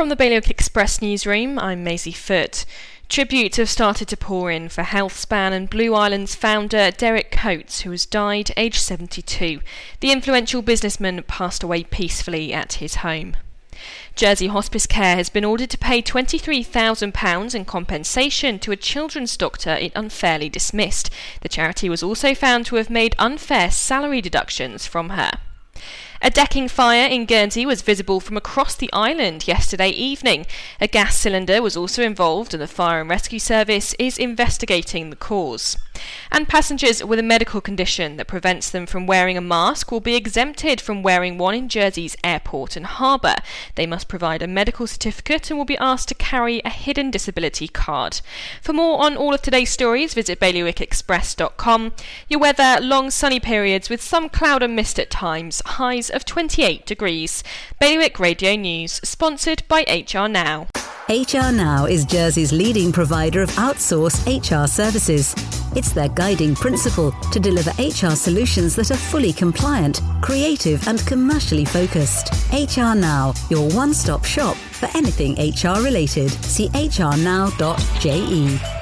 [0.00, 2.64] From the Bailiwick Express newsroom, I'm Maisie Foot.
[3.10, 7.90] Tributes have started to pour in for Healthspan and Blue Island's founder Derek Coates, who
[7.90, 9.60] has died aged 72.
[10.00, 13.36] The influential businessman passed away peacefully at his home.
[14.16, 19.72] Jersey Hospice Care has been ordered to pay £23,000 in compensation to a children's doctor
[19.72, 21.10] it unfairly dismissed.
[21.42, 25.32] The charity was also found to have made unfair salary deductions from her.
[26.22, 30.44] A decking fire in Guernsey was visible from across the island yesterday evening.
[30.78, 35.16] A gas cylinder was also involved, and the Fire and Rescue Service is investigating the
[35.16, 35.78] cause.
[36.30, 40.16] And passengers with a medical condition that prevents them from wearing a mask will be
[40.16, 43.36] exempted from wearing one in Jersey's airport and harbour.
[43.74, 47.68] They must provide a medical certificate and will be asked to carry a hidden disability
[47.68, 48.20] card.
[48.62, 51.92] For more on all of today's stories, visit bailiwickexpress.com.
[52.28, 56.86] Your weather, long sunny periods with some cloud and mist at times, highs of 28
[56.86, 57.42] degrees.
[57.80, 60.68] Bailiwick Radio News, sponsored by HR Now.
[61.08, 65.34] HR Now is Jersey's leading provider of outsourced HR services.
[65.76, 71.64] It's their guiding principle to deliver HR solutions that are fully compliant, creative, and commercially
[71.64, 72.32] focused.
[72.52, 76.30] HR Now, your one stop shop for anything HR related.
[76.30, 78.79] See hrnow.je.